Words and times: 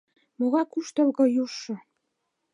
Могае 0.39 0.65
куштылго 0.73 1.23
южшо! 1.43 1.75